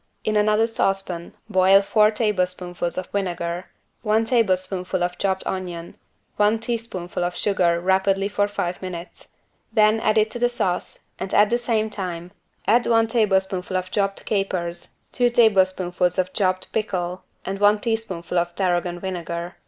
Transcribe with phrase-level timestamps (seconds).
[0.23, 3.67] In another saucepan boil four tablespoonfuls of vinegar
[4.01, 5.93] one tablespoonful of chopped onion,
[6.37, 9.27] one teaspoonful of sugar rapidly for five minutes;
[9.71, 12.31] then add it to the sauce and at the same time
[12.65, 18.55] add one tablespoonful of chopped capers two tablespoonfuls of chopped pickle and one teaspoonful of
[18.55, 19.55] tarragon vinegar.